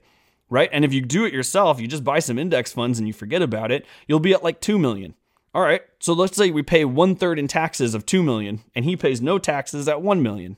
[0.49, 0.69] right?
[0.71, 3.41] And if you do it yourself, you just buy some index funds and you forget
[3.41, 5.15] about it, you'll be at like 2 million.
[5.53, 5.82] All right.
[5.99, 9.21] So let's say we pay one third in taxes of 2 million and he pays
[9.21, 10.58] no taxes at 1 million.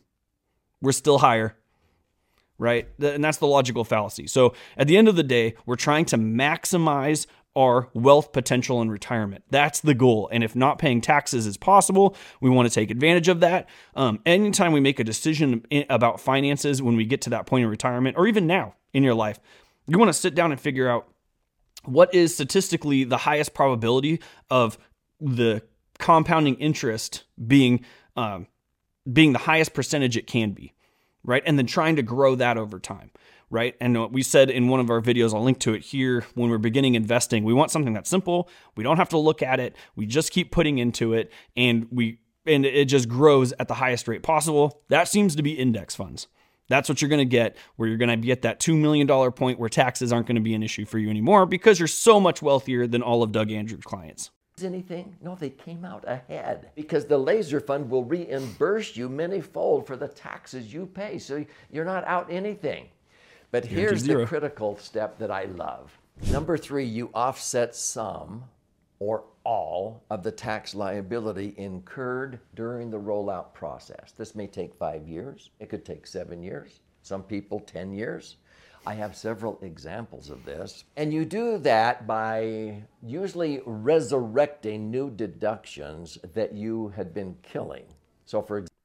[0.81, 1.57] We're still higher.
[2.57, 2.87] Right?
[3.01, 4.27] And that's the logical fallacy.
[4.27, 8.91] So at the end of the day, we're trying to maximize our wealth potential in
[8.91, 9.43] retirement.
[9.49, 10.29] That's the goal.
[10.31, 13.69] And if not paying taxes is possible, we want to take advantage of that.
[13.95, 17.69] Um, anytime we make a decision about finances when we get to that point in
[17.69, 19.39] retirement, or even now in your life,
[19.87, 21.07] you want to sit down and figure out
[21.83, 24.19] what is statistically the highest probability
[24.49, 24.77] of
[25.19, 25.61] the
[25.99, 28.47] compounding interest being um,
[29.11, 30.73] being the highest percentage it can be,
[31.23, 31.43] right?
[31.45, 33.11] And then trying to grow that over time,
[33.49, 33.75] right?
[33.79, 36.25] And we said in one of our videos, I'll link to it here.
[36.33, 38.49] When we're beginning investing, we want something that's simple.
[38.75, 39.75] We don't have to look at it.
[39.95, 44.07] We just keep putting into it, and we and it just grows at the highest
[44.07, 44.81] rate possible.
[44.89, 46.27] That seems to be index funds.
[46.67, 49.59] That's what you're going to get, where you're going to get that $2 million point
[49.59, 52.41] where taxes aren't going to be an issue for you anymore because you're so much
[52.41, 54.31] wealthier than all of Doug Andrews' clients.
[54.63, 55.17] Anything?
[55.21, 60.07] No, they came out ahead because the laser fund will reimburse you manyfold for the
[60.07, 61.19] taxes you pay.
[61.19, 62.87] So you're not out anything.
[63.51, 65.97] But here's the critical step that I love.
[66.31, 68.45] Number three, you offset some
[68.99, 74.11] or all of the tax liability incurred during the rollout process.
[74.17, 78.37] This may take five years, it could take seven years, some people 10 years.
[78.87, 80.83] I have several examples of this.
[80.95, 87.85] And you do that by usually resurrecting new deductions that you had been killing.
[88.25, 88.75] So, for example,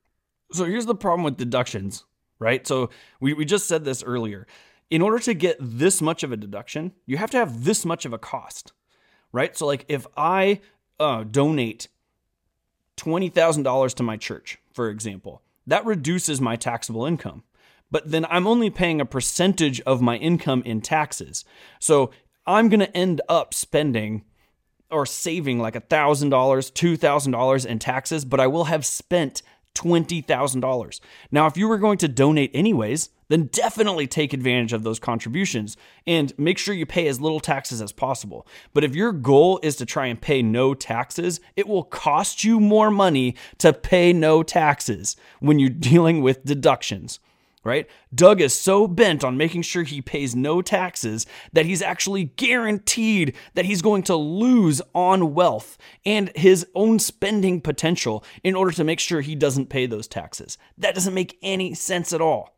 [0.52, 2.04] so here's the problem with deductions,
[2.38, 2.66] right?
[2.66, 4.46] So we, we just said this earlier.
[4.90, 8.04] In order to get this much of a deduction, you have to have this much
[8.04, 8.72] of a cost
[9.32, 9.56] right?
[9.56, 10.60] So, like, if I
[10.98, 11.88] uh, donate
[12.96, 17.42] $20,000 to my church, for example, that reduces my taxable income.
[17.90, 21.44] But then I'm only paying a percentage of my income in taxes.
[21.80, 22.10] So
[22.46, 24.24] I'm going to end up spending
[24.90, 29.42] or saving like $1,000, $2,000 in taxes, but I will have spent
[29.74, 31.00] $20,000.
[31.30, 35.76] Now, if you were going to donate anyways, then definitely take advantage of those contributions
[36.06, 38.46] and make sure you pay as little taxes as possible.
[38.74, 42.59] But if your goal is to try and pay no taxes, it will cost you
[42.59, 47.20] more money to pay no taxes when you're dealing with deductions
[47.62, 47.88] right?
[48.14, 53.34] Doug is so bent on making sure he pays no taxes that he's actually guaranteed
[53.54, 58.84] that he's going to lose on wealth and his own spending potential in order to
[58.84, 60.56] make sure he doesn't pay those taxes.
[60.78, 62.56] That doesn't make any sense at all.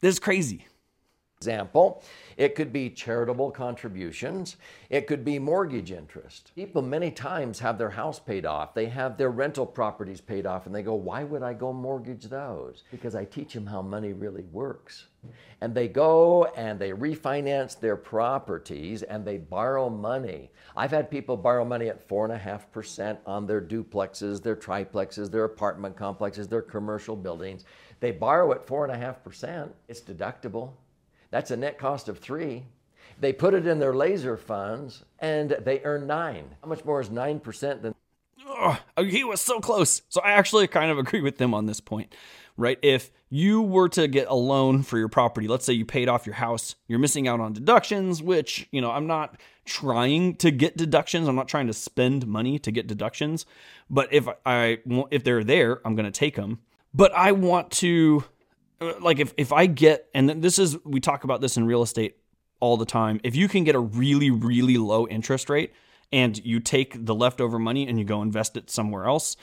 [0.00, 0.66] This is crazy.
[1.38, 2.02] Example,
[2.38, 4.56] it could be charitable contributions.
[4.90, 6.52] It could be mortgage interest.
[6.54, 8.74] People many times have their house paid off.
[8.74, 12.26] They have their rental properties paid off and they go, why would I go mortgage
[12.26, 12.84] those?
[12.92, 15.08] Because I teach them how money really works.
[15.60, 20.52] And they go and they refinance their properties and they borrow money.
[20.76, 26.46] I've had people borrow money at 4.5% on their duplexes, their triplexes, their apartment complexes,
[26.46, 27.64] their commercial buildings.
[27.98, 29.70] They borrow at 4.5%.
[29.88, 30.74] It's deductible.
[31.30, 32.64] That's a net cost of three.
[33.20, 36.54] They put it in their laser funds and they earn nine.
[36.62, 37.94] How much more is 9% than?
[38.46, 40.02] Oh, he was so close.
[40.08, 42.14] So I actually kind of agree with them on this point,
[42.56, 42.78] right?
[42.82, 46.26] If you were to get a loan for your property, let's say you paid off
[46.26, 50.76] your house, you're missing out on deductions, which, you know, I'm not trying to get
[50.76, 51.28] deductions.
[51.28, 53.44] I'm not trying to spend money to get deductions.
[53.90, 54.78] But if I
[55.10, 56.60] if they're there, I'm going to take them.
[56.94, 58.24] But I want to
[59.00, 62.16] like if if I get and this is we talk about this in real estate
[62.60, 63.20] all the time.
[63.24, 65.72] If you can get a really really low interest rate
[66.12, 69.36] and you take the leftover money and you go invest it somewhere else,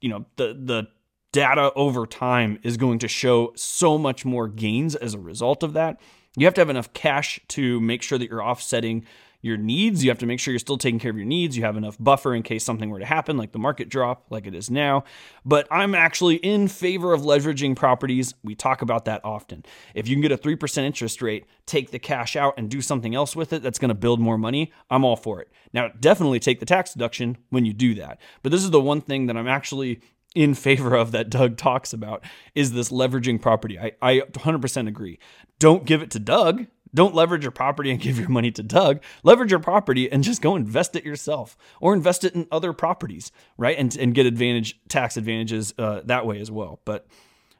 [0.00, 0.88] you know, the the
[1.32, 5.72] data over time is going to show so much more gains as a result of
[5.72, 5.98] that.
[6.36, 9.04] You have to have enough cash to make sure that you're offsetting
[9.42, 10.02] your needs.
[10.02, 11.56] You have to make sure you're still taking care of your needs.
[11.56, 14.46] You have enough buffer in case something were to happen, like the market drop, like
[14.46, 15.04] it is now.
[15.44, 18.34] But I'm actually in favor of leveraging properties.
[18.42, 19.64] We talk about that often.
[19.94, 23.14] If you can get a 3% interest rate, take the cash out and do something
[23.14, 25.50] else with it that's going to build more money, I'm all for it.
[25.72, 28.20] Now, definitely take the tax deduction when you do that.
[28.42, 30.00] But this is the one thing that I'm actually
[30.34, 32.24] in favor of that Doug talks about
[32.54, 33.78] is this leveraging property.
[33.78, 35.18] I, I 100% agree.
[35.58, 36.66] Don't give it to Doug.
[36.94, 39.02] Don't leverage your property and give your money to Doug.
[39.22, 43.32] Leverage your property and just go invest it yourself or invest it in other properties,
[43.56, 43.78] right?
[43.78, 46.80] And, and get advantage tax advantages uh, that way as well.
[46.84, 47.06] But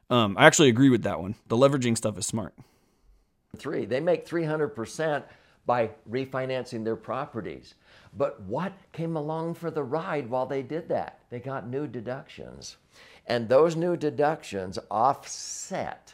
[0.09, 1.35] um, I actually agree with that one.
[1.47, 2.53] The leveraging stuff is smart.
[3.57, 5.23] Three, they make 300%
[5.65, 7.75] by refinancing their properties.
[8.15, 11.19] But what came along for the ride while they did that?
[11.29, 12.77] They got new deductions.
[13.25, 16.13] And those new deductions offset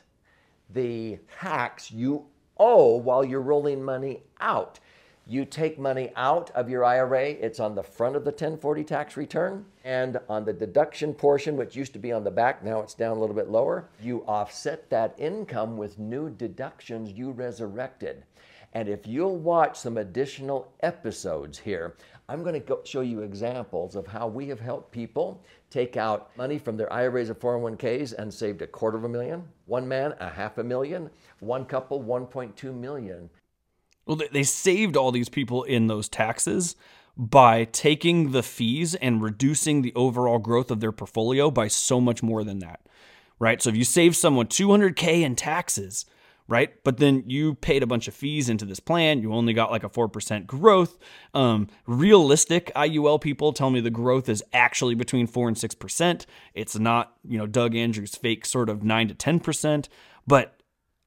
[0.69, 2.27] the tax you
[2.59, 4.79] owe while you're rolling money out.
[5.25, 9.15] You take money out of your IRA, it's on the front of the 1040 tax
[9.15, 12.95] return, and on the deduction portion, which used to be on the back, now it's
[12.95, 18.23] down a little bit lower, you offset that income with new deductions you resurrected.
[18.73, 21.95] And if you'll watch some additional episodes here,
[22.29, 26.59] I'm going to show you examples of how we have helped people take out money
[26.59, 30.29] from their IRAs or 401ks and saved a quarter of a million, one man a
[30.29, 33.31] half a million, one couple 1.2 million.
[34.05, 36.75] Well, they saved all these people in those taxes
[37.17, 42.21] by taking the fees and reducing the overall growth of their portfolio by so much
[42.21, 42.81] more than that.
[43.39, 43.59] Right?
[43.59, 46.05] So if you save someone 200k in taxes,
[46.49, 46.83] right?
[46.83, 49.21] But then you paid a bunch of fees into this plan.
[49.21, 50.97] You only got like a 4% growth.
[51.33, 56.25] Um, realistic IUL people tell me the growth is actually between 4 and 6%.
[56.55, 59.87] It's not, you know, Doug Andrew's fake sort of 9 to 10%,
[60.27, 60.59] but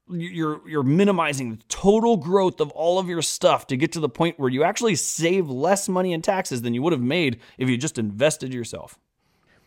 [0.09, 4.09] you're you're minimizing the total growth of all of your stuff to get to the
[4.09, 7.69] point where you actually save less money in taxes than you would have made if
[7.69, 8.99] you just invested yourself.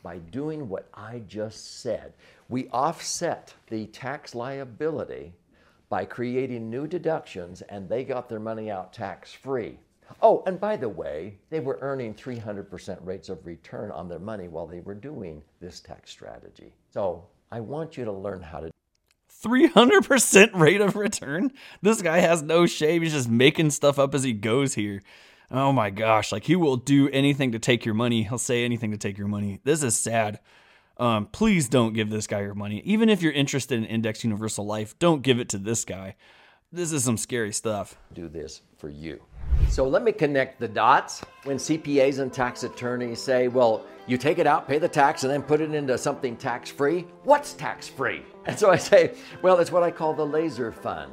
[0.02, 2.12] By doing what I just said,
[2.48, 5.32] we offset the tax liability
[5.88, 9.78] by creating new deductions and they got their money out tax free.
[10.22, 14.48] Oh, and by the way, they were earning 300% rates of return on their money
[14.48, 16.72] while they were doing this tax strategy.
[16.90, 18.70] So I want you to learn how to.
[19.44, 21.52] 300% rate of return?
[21.82, 23.02] This guy has no shame.
[23.02, 25.02] He's just making stuff up as he goes here.
[25.50, 26.32] Oh my gosh.
[26.32, 28.22] Like he will do anything to take your money.
[28.22, 29.60] He'll say anything to take your money.
[29.64, 30.40] This is sad.
[30.98, 32.80] Um, please don't give this guy your money.
[32.84, 36.16] Even if you're interested in Index Universal Life, don't give it to this guy.
[36.72, 37.98] This is some scary stuff.
[38.14, 39.22] Do this for you.
[39.68, 41.22] So let me connect the dots.
[41.44, 45.32] When CPAs and tax attorneys say, well, you take it out, pay the tax, and
[45.32, 48.22] then put it into something tax free, what's tax free?
[48.46, 51.12] And so I say, well, it's what I call the laser fund.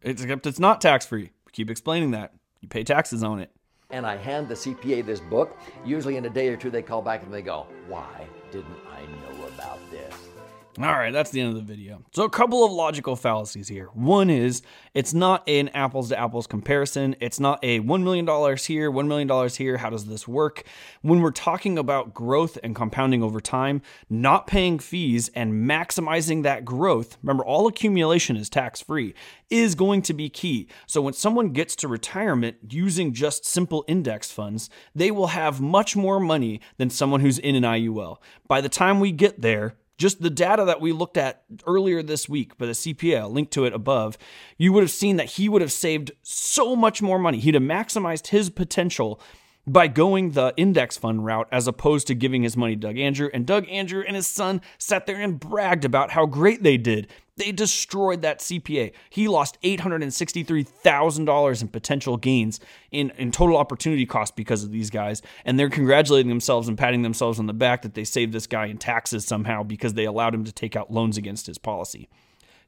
[0.00, 1.30] Except it's not tax free.
[1.52, 2.32] Keep explaining that.
[2.62, 3.50] You pay taxes on it.
[3.90, 5.58] And I hand the CPA this book.
[5.84, 9.02] Usually in a day or two, they call back and they go, why didn't I
[9.02, 10.29] know about this?
[10.78, 12.04] All right, that's the end of the video.
[12.12, 13.86] So, a couple of logical fallacies here.
[13.92, 14.62] One is
[14.94, 17.16] it's not an apples to apples comparison.
[17.20, 18.24] It's not a $1 million
[18.56, 19.78] here, $1 million here.
[19.78, 20.62] How does this work?
[21.02, 26.64] When we're talking about growth and compounding over time, not paying fees and maximizing that
[26.64, 29.12] growth, remember, all accumulation is tax free,
[29.50, 30.68] is going to be key.
[30.86, 35.96] So, when someone gets to retirement using just simple index funds, they will have much
[35.96, 38.18] more money than someone who's in an IUL.
[38.46, 42.26] By the time we get there, just the data that we looked at earlier this
[42.26, 44.16] week by the CPA, I'll link to it above,
[44.56, 47.38] you would have seen that he would have saved so much more money.
[47.38, 49.20] He'd have maximized his potential
[49.66, 53.28] by going the index fund route as opposed to giving his money to Doug Andrew.
[53.32, 57.08] And Doug Andrew and his son sat there and bragged about how great they did.
[57.36, 58.92] They destroyed that CPA.
[59.08, 65.22] He lost $863,000 in potential gains in, in total opportunity cost because of these guys.
[65.44, 68.66] And they're congratulating themselves and patting themselves on the back that they saved this guy
[68.66, 72.10] in taxes somehow because they allowed him to take out loans against his policy.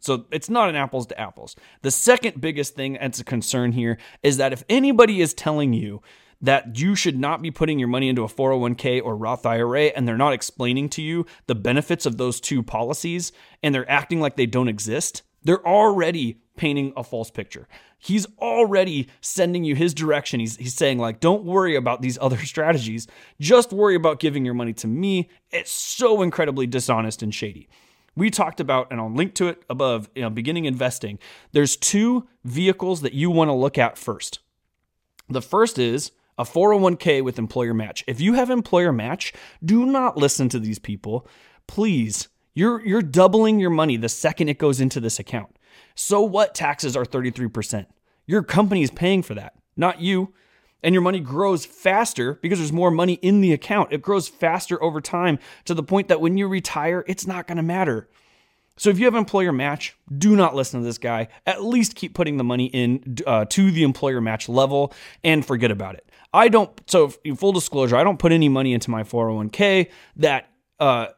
[0.03, 1.55] So it's not an apples to apples.
[1.83, 6.03] The second biggest thing that's a concern here is that if anybody is telling you
[6.43, 10.07] that you should not be putting your money into a 401k or Roth IRA and
[10.07, 14.37] they're not explaining to you the benefits of those two policies and they're acting like
[14.37, 17.67] they don't exist, they're already painting a false picture.
[17.99, 20.41] He's already sending you his direction.
[20.41, 23.07] He's, he's saying, like, don't worry about these other strategies.
[23.41, 25.31] Just worry about giving your money to me.
[25.51, 27.69] It's so incredibly dishonest and shady.
[28.15, 31.19] We talked about, and I'll link to it above, you know, beginning investing.
[31.53, 34.41] There's two vehicles that you want to look at first.
[35.29, 38.05] The first is a 401k with employer match.
[38.07, 39.33] If you have employer match,
[39.65, 41.29] do not listen to these people.
[41.67, 45.57] Please, you're you're doubling your money the second it goes into this account.
[45.95, 47.87] So what taxes are 33%?
[48.27, 50.33] Your company is paying for that, not you.
[50.83, 53.93] and your money grows faster because there's more money in the account.
[53.93, 57.57] It grows faster over time to the point that when you retire, it's not going
[57.57, 58.09] to matter.
[58.77, 61.29] So if you have employer match, do not listen to this guy.
[61.47, 64.93] At least keep putting the money in uh, to the employer match level
[65.23, 66.11] and forget about it.
[66.33, 66.71] I don't.
[66.89, 70.49] So full disclosure, I don't put any money into my 401k that
[70.81, 71.09] uh,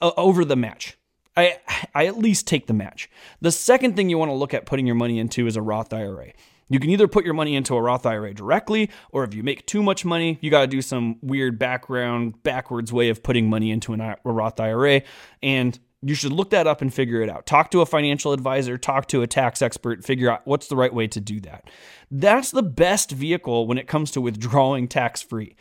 [0.00, 0.98] over the match.
[1.36, 1.58] I
[1.94, 3.08] I at least take the match.
[3.40, 5.92] The second thing you want to look at putting your money into is a Roth
[5.92, 6.32] IRA.
[6.68, 9.66] You can either put your money into a Roth IRA directly, or if you make
[9.66, 13.70] too much money, you got to do some weird background, backwards way of putting money
[13.70, 15.02] into an, a Roth IRA.
[15.42, 17.46] And you should look that up and figure it out.
[17.46, 20.92] Talk to a financial advisor, talk to a tax expert, figure out what's the right
[20.92, 21.70] way to do that.
[22.10, 25.56] That's the best vehicle when it comes to withdrawing tax free.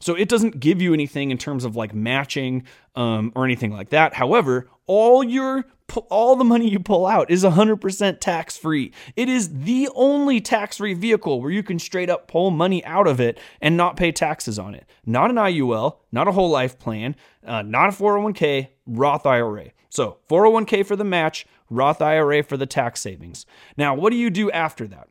[0.00, 2.64] So it doesn't give you anything in terms of like matching
[2.96, 4.14] um, or anything like that.
[4.14, 5.64] However, all your
[5.96, 8.92] all the money you pull out is 100% tax free.
[9.16, 13.06] It is the only tax free vehicle where you can straight up pull money out
[13.06, 14.86] of it and not pay taxes on it.
[15.06, 17.16] Not an IUL, not a whole life plan,
[17.46, 19.70] uh, not a 401k, Roth IRA.
[19.88, 23.46] So 401k for the match, Roth IRA for the tax savings.
[23.76, 25.08] Now, what do you do after that?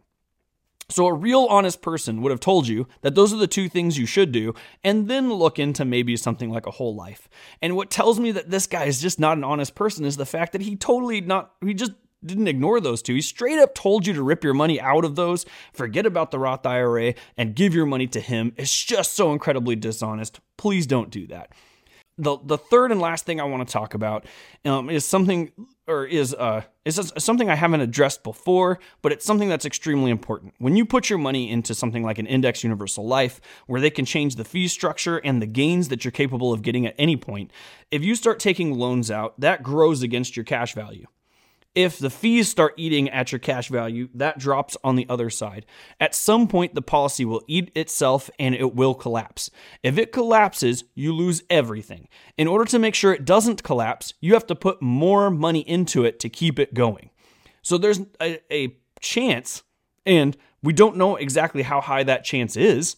[0.92, 3.98] So, a real honest person would have told you that those are the two things
[3.98, 7.30] you should do, and then look into maybe something like a whole life.
[7.62, 10.26] And what tells me that this guy is just not an honest person is the
[10.26, 13.16] fact that he totally not, he just didn't ignore those two.
[13.16, 16.40] He straight up told you to rip your money out of those, forget about the
[16.40, 18.54] Roth IRA, and give your money to him.
[18.58, 20.40] It's just so incredibly dishonest.
[20.58, 21.52] Please don't do that
[22.18, 24.26] the the third and last thing I want to talk about
[24.66, 25.52] um, is something
[25.88, 30.54] or is uh is something I haven't addressed before, but it's something that's extremely important.
[30.58, 34.06] When you put your money into something like an index universal life, where they can
[34.06, 37.52] change the fee structure and the gains that you're capable of getting at any point,
[37.92, 41.06] if you start taking loans out, that grows against your cash value.
[41.74, 45.66] If the fees start eating at your cash value, that drops on the other side.
[46.02, 49.50] At some point, the policy will eat itself and it will collapse.
[49.82, 52.10] If it collapses, you lose everything.
[52.38, 56.04] In order to make sure it doesn't collapse, you have to put more money into
[56.04, 57.10] it to keep it going.
[57.62, 59.64] So there's a, a chance,
[60.06, 62.98] and we don't know exactly how high that chance is,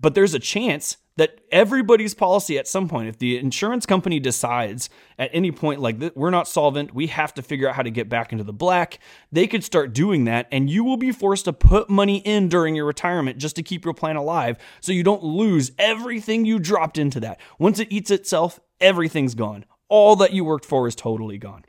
[0.00, 4.90] but there's a chance that everybody's policy at some point, if the insurance company decides
[5.18, 8.08] at any point, like we're not solvent, we have to figure out how to get
[8.08, 8.98] back into the black,
[9.32, 10.46] they could start doing that.
[10.52, 13.84] And you will be forced to put money in during your retirement just to keep
[13.84, 17.40] your plan alive so you don't lose everything you dropped into that.
[17.58, 19.64] Once it eats itself, everything's gone.
[19.88, 21.64] All that you worked for is totally gone.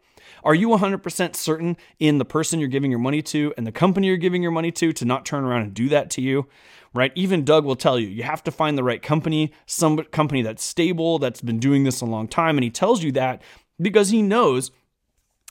[0.48, 4.08] Are you 100% certain in the person you're giving your money to and the company
[4.08, 6.48] you're giving your money to to not turn around and do that to you?
[6.94, 7.12] right?
[7.16, 10.64] Even Doug will tell you, you have to find the right company, some company that's
[10.64, 12.58] stable, that's been doing this a long time.
[12.58, 13.42] And he tells you that
[13.80, 14.72] because he knows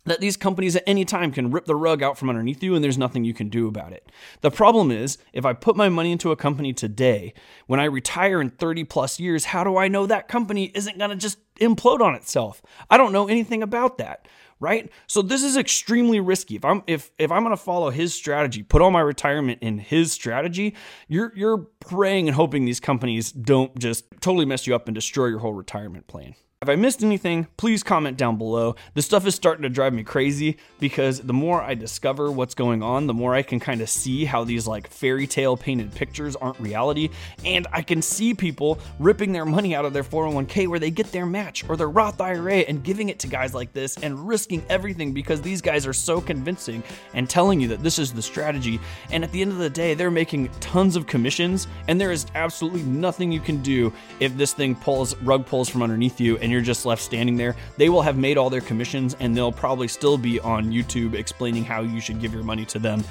[0.07, 2.83] that these companies at any time can rip the rug out from underneath you and
[2.83, 4.11] there's nothing you can do about it.
[4.41, 7.35] The problem is, if I put my money into a company today,
[7.67, 11.11] when I retire in 30 plus years, how do I know that company isn't going
[11.11, 12.63] to just implode on itself?
[12.89, 14.27] I don't know anything about that
[14.61, 14.91] right?
[15.07, 16.57] So this is extremely risky.
[16.57, 19.79] If I'm if if I'm going to follow his strategy, put all my retirement in
[19.79, 20.75] his strategy,
[21.09, 25.27] you're you're praying and hoping these companies don't just totally mess you up and destroy
[25.27, 26.35] your whole retirement plan.
[26.67, 28.75] If I missed anything, please comment down below.
[28.95, 32.83] This stuff is starting to drive me crazy because the more I discover what's going
[32.83, 36.35] on, the more I can kind of see how these like fairy tale painted pictures
[36.35, 37.11] aren't reality.
[37.45, 41.13] And I can see people ripping their money out of their 401k where they get
[41.13, 44.67] their match or their Roth IRA and giving it to guys like this and risking
[44.69, 46.83] everything because these guys are so convincing
[47.15, 48.81] and telling you that this is the strategy.
[49.13, 52.27] And at the end of the day, they're making tons of commissions and there is
[52.35, 56.51] absolutely nothing you can do if this thing pulls rug pulls from underneath you and
[56.51, 59.89] you're just left standing there, they will have made all their commissions and they'll probably
[59.89, 63.03] still be on YouTube explaining how you should give your money to them.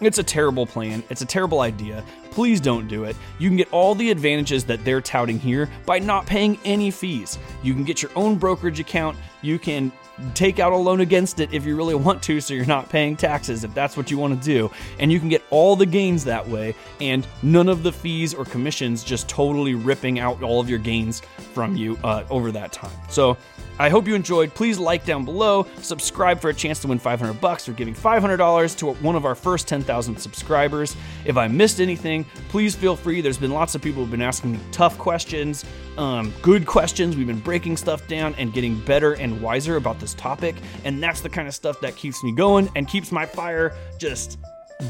[0.00, 1.02] It's a terrible plan.
[1.10, 2.02] It's a terrible idea.
[2.30, 3.16] Please don't do it.
[3.38, 7.38] You can get all the advantages that they're touting here by not paying any fees.
[7.62, 9.18] You can get your own brokerage account.
[9.42, 9.92] You can
[10.34, 13.16] take out a loan against it if you really want to, so you're not paying
[13.16, 14.70] taxes if that's what you want to do.
[14.98, 18.44] And you can get all the gains that way, and none of the fees or
[18.44, 21.20] commissions just totally ripping out all of your gains
[21.54, 22.92] from you uh, over that time.
[23.08, 23.36] So
[23.80, 24.54] I hope you enjoyed.
[24.54, 28.76] Please like down below, subscribe for a chance to win 500 bucks or giving $500
[28.76, 30.94] to one of our first 10,000 subscribers.
[31.24, 33.22] If I missed anything, please feel free.
[33.22, 35.64] There's been lots of people who've been asking me tough questions,
[35.96, 37.16] um, good questions.
[37.16, 40.56] We've been breaking stuff down and getting better and wiser about this topic.
[40.84, 44.38] And that's the kind of stuff that keeps me going and keeps my fire just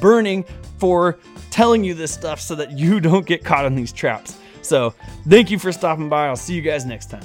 [0.01, 0.45] burning
[0.79, 1.19] for
[1.51, 4.39] telling you this stuff so that you don't get caught in these traps.
[4.63, 4.95] So,
[5.27, 6.27] thank you for stopping by.
[6.27, 7.25] I'll see you guys next time.